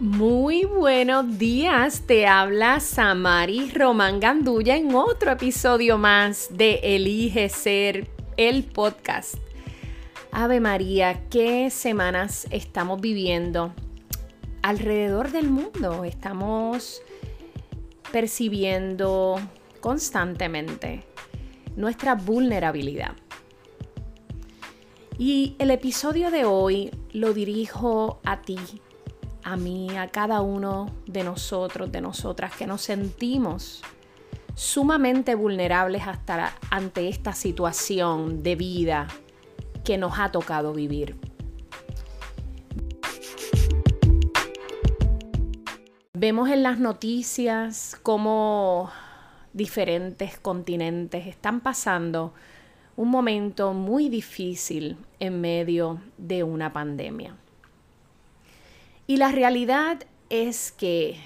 Muy 0.00 0.64
buenos 0.64 1.38
días, 1.38 2.02
te 2.06 2.28
habla 2.28 2.78
Samari 2.78 3.68
Román 3.70 4.20
Gandulla 4.20 4.76
en 4.76 4.94
otro 4.94 5.32
episodio 5.32 5.98
más 5.98 6.50
de 6.52 6.78
Elige 6.84 7.48
Ser, 7.48 8.08
el 8.36 8.62
podcast. 8.62 9.34
Ave 10.30 10.60
María, 10.60 11.28
qué 11.30 11.68
semanas 11.70 12.46
estamos 12.52 13.00
viviendo 13.00 13.74
alrededor 14.62 15.32
del 15.32 15.50
mundo. 15.50 16.04
Estamos 16.04 17.02
percibiendo 18.12 19.40
constantemente 19.80 21.02
nuestra 21.74 22.14
vulnerabilidad. 22.14 23.16
Y 25.18 25.56
el 25.58 25.72
episodio 25.72 26.30
de 26.30 26.44
hoy 26.44 26.92
lo 27.10 27.34
dirijo 27.34 28.20
a 28.24 28.42
ti, 28.42 28.58
a 29.48 29.56
mí, 29.56 29.96
a 29.96 30.08
cada 30.08 30.42
uno 30.42 30.90
de 31.06 31.24
nosotros, 31.24 31.90
de 31.90 32.02
nosotras 32.02 32.54
que 32.54 32.66
nos 32.66 32.82
sentimos 32.82 33.82
sumamente 34.54 35.34
vulnerables 35.34 36.06
hasta 36.06 36.52
ante 36.70 37.08
esta 37.08 37.32
situación 37.32 38.42
de 38.42 38.56
vida 38.56 39.08
que 39.84 39.96
nos 39.96 40.18
ha 40.18 40.30
tocado 40.30 40.74
vivir. 40.74 41.16
Vemos 46.12 46.50
en 46.50 46.62
las 46.62 46.78
noticias 46.78 47.98
cómo 48.02 48.90
diferentes 49.54 50.38
continentes 50.38 51.26
están 51.26 51.60
pasando 51.60 52.34
un 52.96 53.08
momento 53.08 53.72
muy 53.72 54.10
difícil 54.10 54.98
en 55.20 55.40
medio 55.40 56.02
de 56.18 56.42
una 56.42 56.70
pandemia. 56.72 57.34
Y 59.10 59.16
la 59.16 59.32
realidad 59.32 60.00
es 60.28 60.70
que 60.70 61.18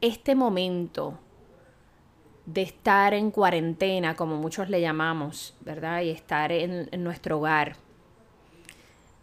este 0.00 0.34
momento 0.34 1.18
de 2.46 2.62
estar 2.62 3.12
en 3.12 3.30
cuarentena, 3.30 4.16
como 4.16 4.36
muchos 4.36 4.70
le 4.70 4.80
llamamos, 4.80 5.54
¿verdad? 5.60 6.00
Y 6.00 6.08
estar 6.08 6.50
en, 6.52 6.88
en 6.90 7.04
nuestro 7.04 7.36
hogar, 7.36 7.76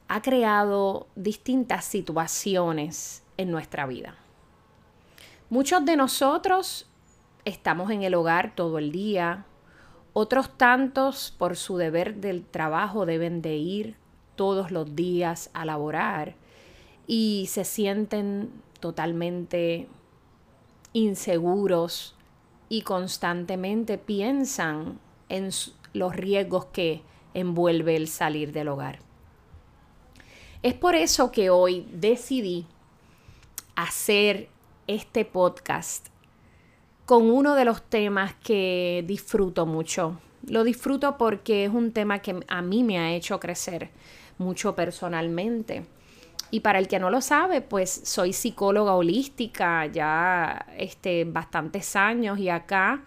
ha 0.08 0.22
creado 0.22 1.08
distintas 1.16 1.84
situaciones 1.84 3.24
en 3.38 3.50
nuestra 3.50 3.88
vida. 3.88 4.14
Muchos 5.50 5.84
de 5.84 5.96
nosotros 5.96 6.88
estamos 7.44 7.90
en 7.90 8.04
el 8.04 8.14
hogar 8.14 8.54
todo 8.54 8.78
el 8.78 8.92
día, 8.92 9.48
otros 10.14 10.56
tantos 10.60 11.34
por 11.36 11.58
su 11.58 11.78
deber 11.78 12.18
del 12.18 12.46
trabajo 12.46 13.08
deben 13.08 13.42
de 13.42 13.56
ir 13.56 13.96
todos 14.36 14.70
los 14.70 14.96
días 14.96 15.50
a 15.56 15.66
laborar 15.66 16.36
y 17.08 17.48
se 17.50 17.66
sienten 17.66 18.50
totalmente 18.80 19.88
inseguros 20.94 22.16
y 22.70 22.82
constantemente 22.82 23.98
piensan 23.98 25.00
en 25.30 25.50
los 25.94 26.16
riesgos 26.16 26.66
que 26.66 27.02
envuelve 27.34 27.96
el 27.96 28.08
salir 28.08 28.52
del 28.52 28.70
hogar. 28.70 29.00
Es 30.64 30.74
por 30.74 30.96
eso 30.96 31.32
que 31.32 31.50
hoy 31.50 31.88
decidí 31.92 32.66
hacer 33.76 34.50
este 34.88 35.26
podcast 35.26 36.08
con 37.06 37.30
uno 37.30 37.56
de 37.56 37.66
los 37.66 37.84
temas 37.84 38.34
que 38.44 39.04
disfruto 39.06 39.66
mucho. 39.66 40.20
Lo 40.48 40.64
disfruto 40.64 41.18
porque 41.18 41.66
es 41.66 41.72
un 41.72 41.92
tema 41.92 42.20
que 42.20 42.40
a 42.48 42.62
mí 42.62 42.84
me 42.84 42.98
ha 42.98 43.14
hecho 43.14 43.40
crecer 43.40 43.92
mucho 44.38 44.76
personalmente. 44.76 45.86
Y 46.52 46.60
para 46.62 46.80
el 46.80 46.88
que 46.88 47.00
no 47.00 47.10
lo 47.10 47.22
sabe, 47.22 47.62
pues 47.62 47.90
soy 48.04 48.34
psicóloga 48.34 48.96
holística 48.96 49.86
ya 49.88 50.66
este, 50.78 51.26
bastantes 51.26 51.96
años 51.96 52.40
y 52.40 52.50
acá 52.50 53.04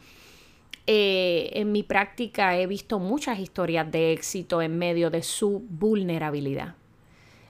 eh, 0.86 1.50
en 1.52 1.70
mi 1.70 1.82
práctica 1.82 2.56
he 2.56 2.66
visto 2.66 2.98
muchas 2.98 3.38
historias 3.38 3.90
de 3.90 4.12
éxito 4.12 4.62
en 4.62 4.78
medio 4.78 5.10
de 5.10 5.22
su 5.22 5.64
vulnerabilidad. 5.68 6.76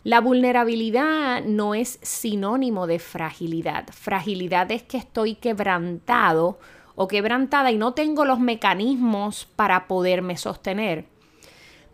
La 0.05 0.21
vulnerabilidad 0.21 1.45
no 1.45 1.75
es 1.75 1.99
sinónimo 2.03 2.87
de 2.87 2.99
fragilidad. 2.99 3.89
Fragilidad 3.93 4.71
es 4.73 4.83
que 4.83 4.97
estoy 4.97 5.35
quebrantado 5.35 6.59
o 6.95 7.09
quebrantada 7.09 7.71
y 7.71 7.79
no 7.79 7.95
tengo 7.95 8.25
los 8.25 8.41
mecanismos 8.41 9.47
para 9.55 9.87
poderme 9.87 10.37
sostener. 10.37 11.05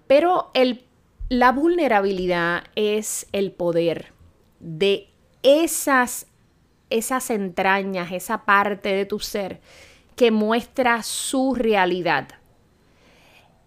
Pero 0.07 0.51
el 0.55 0.84
la 1.29 1.53
vulnerabilidad 1.53 2.65
es 2.77 3.27
el 3.33 3.53
poder 3.53 4.13
de 4.61 5.09
esas, 5.43 6.27
esas 6.91 7.31
entrañas, 7.31 8.13
esa 8.13 8.45
parte 8.45 8.91
de 8.95 9.07
tu 9.07 9.21
ser 9.21 9.61
que 10.17 10.31
muestra 10.31 11.03
su 11.03 11.55
realidad. 11.55 12.29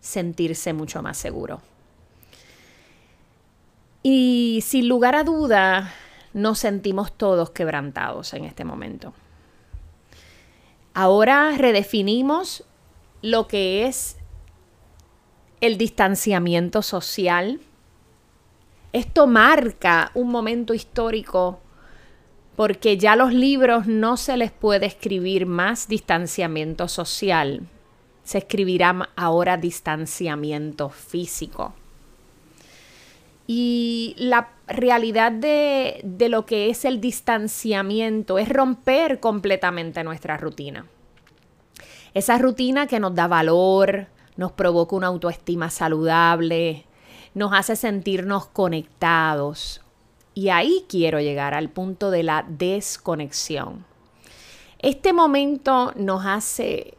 sentirse 0.00 0.72
mucho 0.72 1.02
más 1.02 1.16
seguros. 1.16 1.60
Y 4.02 4.60
sin 4.62 4.88
lugar 4.88 5.16
a 5.16 5.24
duda, 5.24 5.92
nos 6.32 6.60
sentimos 6.60 7.12
todos 7.12 7.50
quebrantados 7.50 8.32
en 8.32 8.44
este 8.44 8.64
momento. 8.64 9.12
Ahora 10.94 11.52
redefinimos 11.56 12.64
lo 13.22 13.48
que 13.48 13.86
es 13.86 14.16
el 15.60 15.78
distanciamiento 15.78 16.82
social. 16.82 17.60
Esto 18.92 19.26
marca 19.26 20.10
un 20.14 20.28
momento 20.28 20.74
histórico 20.74 21.60
porque 22.56 22.96
ya 22.96 23.14
los 23.14 23.32
libros 23.32 23.86
no 23.86 24.16
se 24.16 24.36
les 24.36 24.50
puede 24.50 24.86
escribir 24.86 25.46
más 25.46 25.86
distanciamiento 25.86 26.88
social, 26.88 27.68
se 28.24 28.38
escribirá 28.38 29.10
ahora 29.14 29.56
distanciamiento 29.56 30.88
físico. 30.90 31.74
Y 33.46 34.16
la 34.18 34.50
realidad 34.66 35.30
de, 35.30 36.00
de, 36.02 36.28
lo 36.28 36.46
que 36.46 36.68
es 36.68 36.84
el 36.84 37.00
distanciamiento 37.00 38.38
es 38.38 38.48
romper 38.48 39.20
completamente 39.20 40.02
nuestra 40.02 40.36
rutina. 40.36 40.86
Esa 42.14 42.38
rutina 42.38 42.86
que 42.86 43.00
nos 43.00 43.14
da 43.14 43.26
valor, 43.26 44.08
nos 44.36 44.52
provoca 44.52 44.96
una 44.96 45.08
autoestima 45.08 45.70
saludable, 45.70 46.86
nos 47.34 47.52
hace 47.52 47.76
sentirnos 47.76 48.46
conectados. 48.46 49.82
Y 50.34 50.50
ahí 50.50 50.84
quiero 50.88 51.20
llegar 51.20 51.54
al 51.54 51.68
punto 51.68 52.10
de 52.10 52.22
la 52.22 52.44
desconexión. 52.48 53.84
Este 54.78 55.12
momento 55.12 55.92
nos 55.96 56.24
hace 56.24 56.94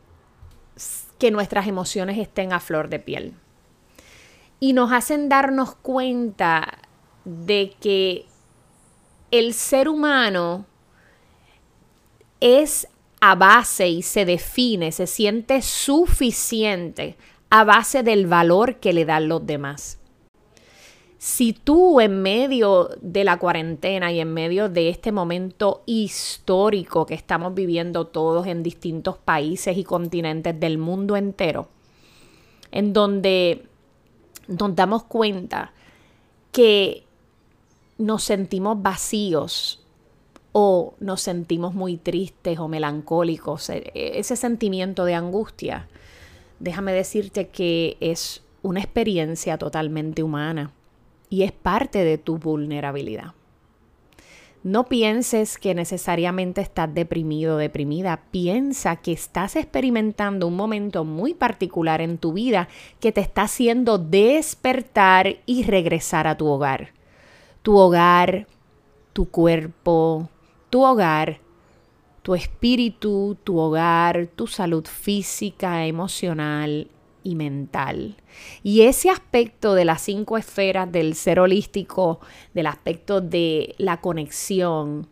que 1.17 1.31
nuestras 1.31 1.67
emociones 1.67 2.17
estén 2.17 2.53
a 2.53 2.59
flor 2.59 2.89
de 2.89 2.99
piel. 2.99 3.33
Y 4.59 4.73
nos 4.73 4.91
hacen 4.91 5.29
darnos 5.29 5.75
cuenta 5.75 6.79
de 7.23 7.75
que 7.79 8.25
el 9.31 9.53
ser 9.53 9.87
humano 9.87 10.65
es 12.39 12.87
a 13.21 13.35
base 13.35 13.87
y 13.89 14.01
se 14.01 14.25
define, 14.25 14.91
se 14.91 15.07
siente 15.07 15.61
suficiente 15.61 17.17
a 17.49 17.63
base 17.63 18.03
del 18.03 18.27
valor 18.27 18.75
que 18.75 18.93
le 18.93 19.05
dan 19.05 19.27
los 19.27 19.45
demás. 19.45 19.99
si 21.19 21.51
tú 21.51 21.99
en 21.99 22.21
medio 22.21 22.91
de 23.01 23.25
la 23.25 23.37
cuarentena 23.37 24.09
y 24.09 24.21
en 24.21 24.33
medio 24.33 24.69
de 24.69 24.87
este 24.87 25.11
momento 25.11 25.83
histórico 25.85 27.05
que 27.05 27.13
estamos 27.13 27.53
viviendo 27.53 28.07
todos 28.07 28.47
en 28.47 28.63
distintos 28.63 29.17
países 29.17 29.77
y 29.77 29.83
continentes 29.83 30.57
del 30.57 30.77
mundo 30.77 31.17
entero, 31.17 31.67
en 32.71 32.93
donde 32.93 33.65
nos 34.47 34.73
damos 34.75 35.03
cuenta 35.03 35.73
que 36.53 37.03
nos 37.97 38.23
sentimos 38.23 38.81
vacíos 38.81 39.83
o 40.61 40.93
nos 40.99 41.21
sentimos 41.21 41.73
muy 41.73 41.95
tristes 41.95 42.59
o 42.59 42.67
melancólicos, 42.67 43.69
e, 43.69 43.91
e, 43.93 44.19
ese 44.19 44.35
sentimiento 44.35 45.05
de 45.05 45.13
angustia, 45.13 45.87
déjame 46.59 46.91
decirte 46.91 47.47
que 47.47 47.95
es 48.01 48.43
una 48.61 48.81
experiencia 48.81 49.57
totalmente 49.57 50.21
humana 50.21 50.73
y 51.29 51.43
es 51.43 51.53
parte 51.53 52.03
de 52.03 52.17
tu 52.17 52.37
vulnerabilidad. 52.37 53.33
No 54.61 54.89
pienses 54.89 55.57
que 55.57 55.73
necesariamente 55.73 56.59
estás 56.59 56.93
deprimido 56.93 57.55
o 57.55 57.57
deprimida. 57.57 58.23
Piensa 58.29 58.97
que 58.97 59.13
estás 59.13 59.55
experimentando 59.55 60.47
un 60.47 60.57
momento 60.57 61.05
muy 61.05 61.33
particular 61.33 62.01
en 62.01 62.17
tu 62.17 62.33
vida 62.33 62.67
que 62.99 63.13
te 63.13 63.21
está 63.21 63.43
haciendo 63.43 63.97
despertar 63.97 65.37
y 65.45 65.63
regresar 65.63 66.27
a 66.27 66.35
tu 66.35 66.47
hogar. 66.47 66.89
Tu 67.61 67.77
hogar, 67.77 68.47
tu 69.13 69.29
cuerpo, 69.29 70.27
tu 70.69 70.85
hogar, 70.85 71.39
tu 72.21 72.35
espíritu, 72.35 73.37
tu 73.43 73.57
hogar, 73.57 74.27
tu 74.35 74.47
salud 74.47 74.85
física, 74.85 75.85
emocional 75.85 76.87
y 77.23 77.35
mental. 77.35 78.17
Y 78.63 78.81
ese 78.81 79.09
aspecto 79.09 79.73
de 79.73 79.85
las 79.85 80.01
cinco 80.01 80.37
esferas 80.37 80.91
del 80.91 81.15
ser 81.15 81.39
holístico, 81.39 82.19
del 82.53 82.67
aspecto 82.67 83.21
de 83.21 83.75
la 83.77 84.01
conexión, 84.01 85.07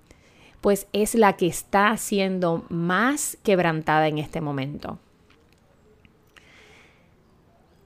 pues 0.62 0.88
es 0.94 1.16
la 1.16 1.34
que 1.34 1.48
está 1.48 1.96
siendo 1.98 2.66
más 2.70 3.38
quebrantada 3.44 4.08
en 4.08 4.18
este 4.18 4.42
momento. 4.42 5.00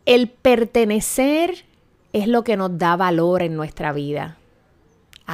El 0.05 0.29
pertenecer 0.29 1.65
es 2.11 2.27
lo 2.27 2.43
que 2.43 2.57
nos 2.57 2.77
da 2.77 2.95
valor 2.95 3.43
en 3.43 3.55
nuestra 3.55 3.93
vida. 3.93 4.37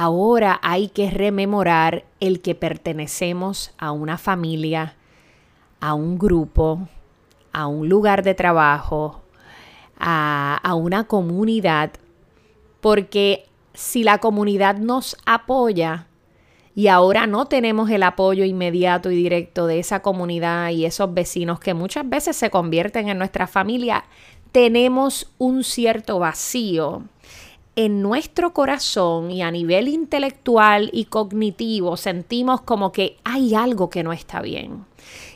Ahora 0.00 0.60
hay 0.62 0.90
que 0.90 1.10
rememorar 1.10 2.04
el 2.20 2.40
que 2.40 2.54
pertenecemos 2.54 3.72
a 3.78 3.90
una 3.90 4.16
familia, 4.16 4.94
a 5.80 5.94
un 5.94 6.20
grupo, 6.20 6.86
a 7.52 7.66
un 7.66 7.88
lugar 7.88 8.22
de 8.22 8.34
trabajo, 8.34 9.22
a, 9.98 10.72
una 10.76 11.08
comunidad, 11.08 11.90
porque 12.80 13.48
si 13.74 14.04
la 14.04 14.18
comunidad 14.18 14.76
nos 14.76 15.16
apoya 15.26 16.06
y 16.76 16.86
ahora 16.86 17.26
no 17.26 17.46
tenemos 17.46 17.90
el 17.90 18.04
apoyo 18.04 18.44
inmediato 18.44 19.10
y 19.10 19.16
directo 19.16 19.66
de 19.66 19.80
esa 19.80 20.00
comunidad 20.00 20.70
y 20.70 20.84
esos 20.84 21.12
vecinos 21.12 21.58
que 21.58 21.74
muchas 21.74 22.08
veces 22.08 22.36
se 22.36 22.50
convierten 22.50 23.08
en 23.08 23.18
nuestra 23.18 23.48
familia, 23.48 24.04
tenemos 24.52 25.34
un 25.38 25.64
cierto 25.64 26.20
vacío 26.20 27.02
en 27.78 28.02
nuestro 28.02 28.52
corazón 28.52 29.30
y 29.30 29.40
a 29.40 29.52
nivel 29.52 29.86
intelectual 29.86 30.90
y 30.92 31.04
cognitivo 31.04 31.96
sentimos 31.96 32.60
como 32.62 32.90
que 32.90 33.18
hay 33.22 33.54
algo 33.54 33.88
que 33.88 34.02
no 34.02 34.12
está 34.12 34.42
bien. 34.42 34.84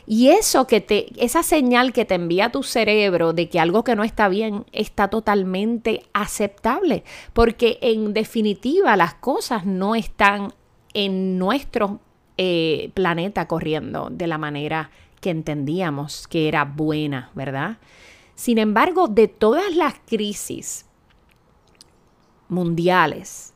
Y 0.05 0.27
eso 0.27 0.67
que 0.67 0.81
te, 0.81 1.07
esa 1.23 1.41
señal 1.41 1.93
que 1.93 2.03
te 2.03 2.15
envía 2.15 2.51
tu 2.51 2.61
cerebro 2.61 3.31
de 3.31 3.47
que 3.47 3.61
algo 3.61 3.85
que 3.85 3.95
no 3.95 4.03
está 4.03 4.27
bien 4.27 4.65
está 4.73 5.07
totalmente 5.07 6.03
aceptable, 6.11 7.05
porque 7.31 7.77
en 7.79 8.13
definitiva 8.13 8.97
las 8.97 9.13
cosas 9.13 9.65
no 9.65 9.95
están 9.95 10.53
en 10.93 11.39
nuestro 11.39 12.01
eh, 12.35 12.91
planeta 12.93 13.47
corriendo 13.47 14.09
de 14.11 14.27
la 14.27 14.37
manera 14.37 14.91
que 15.21 15.29
entendíamos 15.29 16.27
que 16.27 16.49
era 16.49 16.65
buena, 16.65 17.31
¿verdad? 17.35 17.77
Sin 18.35 18.57
embargo, 18.57 19.07
de 19.07 19.29
todas 19.29 19.73
las 19.77 19.93
crisis 20.05 20.87
mundiales 22.49 23.53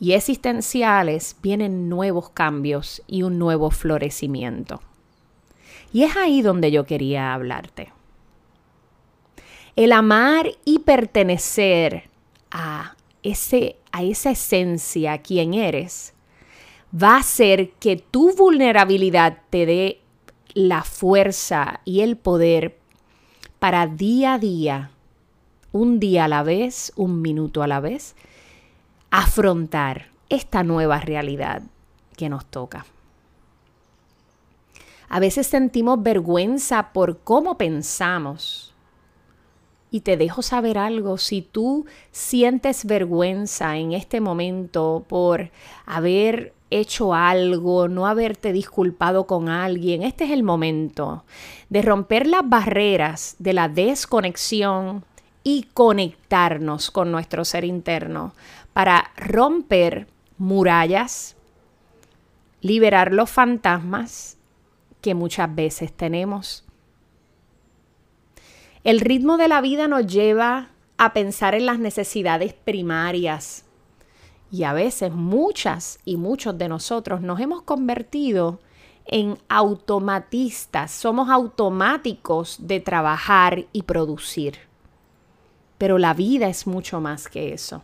y 0.00 0.12
existenciales 0.12 1.36
vienen 1.42 1.88
nuevos 1.88 2.30
cambios 2.30 3.02
y 3.06 3.22
un 3.22 3.38
nuevo 3.38 3.70
florecimiento. 3.70 4.80
Y 5.92 6.04
es 6.04 6.16
ahí 6.16 6.40
donde 6.40 6.70
yo 6.70 6.86
quería 6.86 7.34
hablarte. 7.34 7.92
El 9.76 9.92
amar 9.92 10.50
y 10.64 10.80
pertenecer 10.80 12.08
a, 12.50 12.96
ese, 13.22 13.76
a 13.92 14.02
esa 14.02 14.30
esencia, 14.30 15.18
quien 15.18 15.54
eres, 15.54 16.14
va 16.92 17.16
a 17.16 17.20
hacer 17.20 17.70
que 17.72 17.96
tu 17.96 18.34
vulnerabilidad 18.34 19.38
te 19.50 19.66
dé 19.66 20.00
la 20.54 20.82
fuerza 20.82 21.80
y 21.84 22.00
el 22.00 22.16
poder 22.16 22.78
para 23.58 23.86
día 23.86 24.34
a 24.34 24.38
día, 24.38 24.90
un 25.72 26.00
día 26.00 26.24
a 26.24 26.28
la 26.28 26.42
vez, 26.42 26.92
un 26.96 27.22
minuto 27.22 27.62
a 27.62 27.66
la 27.66 27.80
vez, 27.80 28.16
afrontar 29.10 30.08
esta 30.28 30.62
nueva 30.62 31.00
realidad 31.00 31.62
que 32.16 32.28
nos 32.28 32.46
toca. 32.46 32.86
A 35.08 35.18
veces 35.18 35.48
sentimos 35.48 36.02
vergüenza 36.02 36.92
por 36.92 37.18
cómo 37.18 37.58
pensamos. 37.58 38.72
Y 39.90 40.02
te 40.02 40.16
dejo 40.16 40.40
saber 40.40 40.78
algo, 40.78 41.18
si 41.18 41.42
tú 41.42 41.84
sientes 42.12 42.84
vergüenza 42.84 43.76
en 43.76 43.92
este 43.92 44.20
momento 44.20 45.04
por 45.08 45.50
haber 45.84 46.54
hecho 46.70 47.12
algo, 47.12 47.88
no 47.88 48.06
haberte 48.06 48.52
disculpado 48.52 49.26
con 49.26 49.48
alguien, 49.48 50.04
este 50.04 50.24
es 50.24 50.30
el 50.30 50.44
momento 50.44 51.24
de 51.70 51.82
romper 51.82 52.28
las 52.28 52.48
barreras 52.48 53.34
de 53.40 53.52
la 53.52 53.68
desconexión 53.68 55.04
y 55.42 55.64
conectarnos 55.74 56.90
con 56.90 57.10
nuestro 57.10 57.44
ser 57.44 57.64
interno 57.64 58.34
para 58.72 59.10
romper 59.16 60.06
murallas, 60.38 61.36
liberar 62.60 63.12
los 63.12 63.30
fantasmas 63.30 64.36
que 65.00 65.14
muchas 65.14 65.54
veces 65.54 65.92
tenemos. 65.92 66.64
El 68.84 69.00
ritmo 69.00 69.36
de 69.36 69.48
la 69.48 69.60
vida 69.60 69.88
nos 69.88 70.06
lleva 70.06 70.68
a 70.96 71.12
pensar 71.12 71.54
en 71.54 71.66
las 71.66 71.78
necesidades 71.78 72.52
primarias 72.52 73.64
y 74.50 74.64
a 74.64 74.72
veces 74.72 75.12
muchas 75.12 75.98
y 76.04 76.16
muchos 76.16 76.58
de 76.58 76.68
nosotros 76.68 77.20
nos 77.20 77.40
hemos 77.40 77.62
convertido 77.62 78.60
en 79.06 79.38
automatistas, 79.48 80.90
somos 80.92 81.30
automáticos 81.30 82.58
de 82.60 82.80
trabajar 82.80 83.66
y 83.72 83.82
producir. 83.82 84.69
Pero 85.80 85.98
la 85.98 86.14
vida 86.14 86.46
es 86.46 86.68
mucho 86.68 87.00
más 87.00 87.26
que 87.26 87.52
eso. 87.52 87.82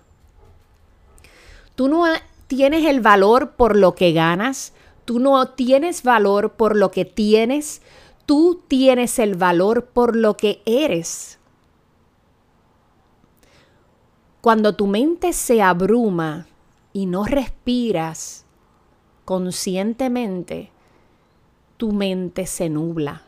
Tú 1.75 1.89
no 1.89 2.05
tienes 2.47 2.85
el 2.85 3.01
valor 3.01 3.57
por 3.57 3.75
lo 3.75 3.97
que 3.97 4.13
ganas, 4.13 4.73
Tú 5.07 5.21
no 5.21 5.47
tienes 5.51 6.03
valor 6.03 6.55
por 6.55 6.75
lo 6.75 6.91
que 6.91 7.05
tienes, 7.05 7.81
tú 8.27 8.61
tienes 8.67 9.21
el 9.21 9.37
valor 9.37 9.87
por 9.87 10.17
lo 10.17 10.37
que 10.37 10.61
eres. 10.67 11.39
Cuando 14.41 14.75
tu 14.75 14.89
mente 14.89 15.33
se 15.33 15.63
abruma 15.63 16.49
y 16.93 17.07
no 17.07 17.25
respiras 17.25 18.47
conscientemente, 19.25 20.73
tu 21.77 21.93
mente 21.93 22.47
se 22.47 22.69
nubla 22.69 23.23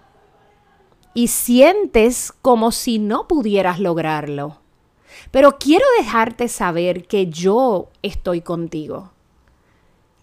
y 1.18 1.28
sientes 1.28 2.32
como 2.42 2.70
si 2.70 2.98
no 2.98 3.26
pudieras 3.26 3.80
lograrlo. 3.80 4.58
Pero 5.30 5.58
quiero 5.58 5.84
dejarte 5.98 6.48
saber 6.48 7.06
que 7.06 7.26
yo 7.26 7.88
estoy 8.02 8.40
contigo 8.40 9.10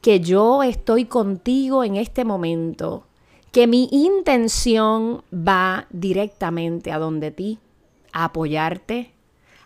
que 0.05 0.19
yo 0.19 0.61
estoy 0.61 1.05
contigo 1.05 1.83
en 1.83 1.95
este 1.95 2.25
momento, 2.25 3.07
que 3.51 3.65
mi 3.65 3.89
intención 3.91 5.23
va 5.33 5.87
directamente 5.89 6.91
a 6.91 6.99
donde 6.99 7.31
ti, 7.31 7.57
a 8.13 8.25
apoyarte, 8.25 9.15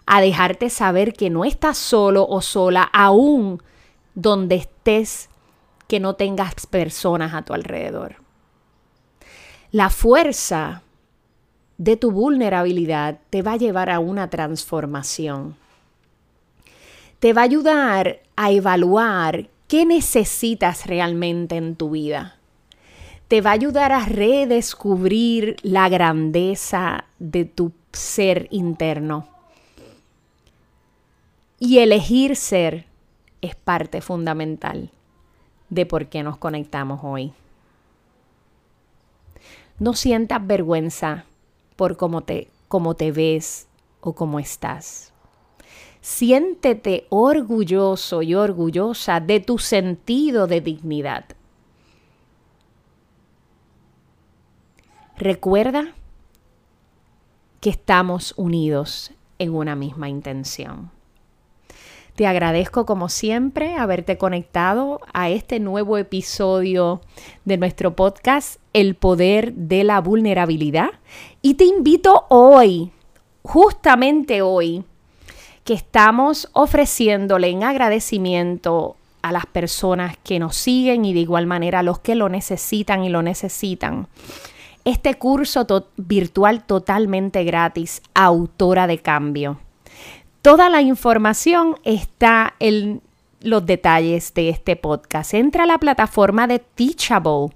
a 0.06 0.22
dejarte 0.22 0.70
saber 0.70 1.12
que 1.12 1.30
no 1.30 1.44
estás 1.44 1.78
solo 1.78 2.26
o 2.26 2.42
sola, 2.42 2.84
aún 2.84 3.62
donde 4.16 4.56
estés, 4.56 5.30
que 5.90 6.00
no 6.00 6.14
tengas 6.14 6.66
personas 6.68 7.34
a 7.34 7.42
tu 7.42 7.54
alrededor. 7.54 8.16
La 9.74 9.90
fuerza 9.90 10.84
de 11.80 11.98
tu 11.98 12.12
vulnerabilidad 12.12 13.18
te 13.32 13.42
va 13.42 13.54
a 13.54 13.58
llevar 13.58 13.90
a 13.90 14.00
una 14.00 14.30
transformación. 14.30 15.56
Te 17.18 17.34
va 17.34 17.42
a 17.42 17.46
ayudar 17.46 18.20
a 18.36 18.52
evaluar 18.52 19.50
¿Qué 19.70 19.86
necesitas 19.86 20.88
realmente 20.88 21.56
en 21.56 21.76
tu 21.76 21.92
vida? 21.92 22.38
Te 23.28 23.40
va 23.40 23.52
a 23.52 23.54
ayudar 23.54 23.92
a 23.92 24.04
redescubrir 24.04 25.58
la 25.62 25.88
grandeza 25.90 27.06
de 27.20 27.46
tu 27.46 27.72
ser 27.94 28.48
interno. 28.50 29.28
Y 31.60 31.78
elegir 31.78 32.36
ser 32.36 32.88
es 33.42 33.54
parte 33.54 34.02
fundamental 34.02 34.90
de 35.70 35.86
por 35.86 36.08
qué 36.08 36.24
nos 36.24 36.38
conectamos 36.38 37.02
hoy. 37.04 37.32
No 39.78 39.94
sientas 39.94 40.48
vergüenza 40.48 41.26
por 41.80 41.96
cómo 41.96 42.24
te, 42.24 42.50
cómo 42.68 42.94
te 42.96 43.14
ves 43.14 43.70
o 44.02 44.12
cómo 44.12 44.38
estás. 44.42 45.14
Siéntete 46.02 47.08
orgulloso 47.08 48.22
y 48.22 48.36
orgullosa 48.36 49.22
de 49.22 49.40
tu 49.40 49.60
sentido 49.60 50.46
de 50.46 50.60
dignidad. 50.60 51.24
Recuerda 55.16 55.94
que 57.62 57.70
estamos 57.70 58.34
unidos 58.36 59.14
en 59.38 59.56
una 59.56 59.78
misma 59.78 60.10
intención. 60.10 60.92
Te 62.20 62.28
agradezco 62.28 62.86
como 62.86 63.08
siempre 63.08 63.76
haberte 63.76 64.18
conectado 64.18 65.00
a 65.14 65.30
este 65.30 65.62
nuevo 65.62 65.98
episodio 65.98 67.00
de 67.46 67.56
nuestro 67.56 67.96
podcast 67.96 68.60
El 68.74 68.96
poder 68.96 69.54
de 69.54 69.86
la 69.86 70.02
vulnerabilidad 70.02 70.90
y 71.42 71.54
te 71.54 71.64
invito 71.64 72.26
hoy, 72.28 72.92
justamente 73.42 74.42
hoy, 74.42 74.84
que 75.64 75.74
estamos 75.74 76.50
ofreciéndole 76.52 77.48
en 77.48 77.64
agradecimiento 77.64 78.98
a 79.22 79.32
las 79.32 79.46
personas 79.46 80.18
que 80.18 80.40
nos 80.40 80.58
siguen 80.58 81.06
y 81.06 81.14
de 81.14 81.22
igual 81.22 81.48
manera 81.48 81.80
a 81.80 81.84
los 81.84 82.00
que 82.00 82.16
lo 82.16 82.28
necesitan 82.28 83.06
y 83.06 83.08
lo 83.08 83.22
necesitan. 83.22 84.10
Este 84.84 85.14
curso 85.14 85.66
virtual 85.96 86.66
totalmente 86.66 87.46
gratis, 87.46 88.02
autora 88.14 88.88
de 88.88 88.98
cambio. 88.98 89.58
Toda 90.42 90.70
la 90.70 90.82
información 90.82 91.76
está 91.84 92.56
en 92.60 93.02
los 93.42 93.66
detalles 93.66 94.34
de 94.34 94.48
este 94.48 94.78
podcast. 94.78 95.34
Entra 95.34 95.64
a 95.64 95.68
la 95.68 95.80
plataforma 95.80 96.48
de 96.48 96.60
Teachable 96.60 97.50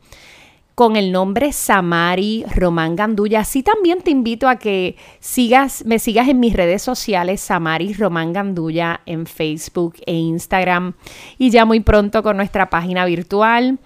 con 0.75 0.97
el 0.97 1.13
nombre 1.13 1.53
Samari 1.53 2.43
Román 2.53 2.97
Gandulla. 2.97 3.39
Así 3.39 3.63
también 3.63 4.01
te 4.01 4.11
invito 4.11 4.49
a 4.49 4.57
que 4.57 4.97
sigas, 5.21 5.85
me 5.85 5.97
sigas 5.97 6.27
en 6.27 6.41
mis 6.41 6.53
redes 6.53 6.81
sociales, 6.81 7.39
Samari 7.39 7.93
Román 7.93 8.33
Gandulla, 8.33 8.99
en 9.05 9.27
Facebook 9.27 9.95
e 10.05 10.15
Instagram. 10.15 10.93
Y 11.37 11.51
ya 11.51 11.63
muy 11.63 11.79
pronto 11.79 12.21
con 12.21 12.35
nuestra 12.35 12.69
página 12.69 13.05
virtual 13.05 13.79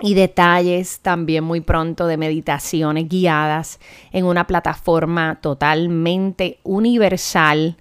y 0.00 0.14
detalles 0.14 1.00
también 1.00 1.44
muy 1.44 1.60
pronto 1.60 2.06
de 2.06 2.16
meditaciones 2.16 3.10
guiadas 3.10 3.78
en 4.10 4.24
una 4.24 4.46
plataforma 4.46 5.38
totalmente 5.42 6.60
universal 6.62 7.76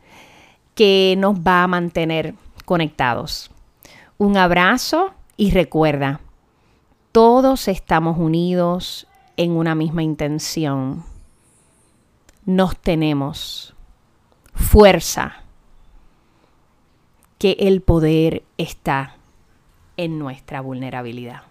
que 0.75 1.15
nos 1.17 1.39
va 1.39 1.63
a 1.63 1.67
mantener 1.67 2.36
conectados. 2.65 3.50
Un 4.17 4.38
abrazo 4.38 5.13
y 5.38 5.51
recuerda, 5.51 6.22
todos 7.12 7.67
estamos 7.67 8.17
unidos 8.17 9.08
en 9.38 9.51
una 9.51 9.75
misma 9.75 10.03
intención. 10.03 11.03
Nos 12.46 12.77
tenemos 12.77 13.74
fuerza, 14.53 15.41
que 17.38 17.58
el 17.60 17.82
poder 17.82 18.44
está 18.58 19.17
en 19.98 20.20
nuestra 20.20 20.62
vulnerabilidad. 20.62 21.44